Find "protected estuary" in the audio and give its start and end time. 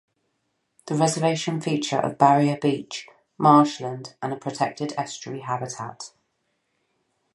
4.35-5.41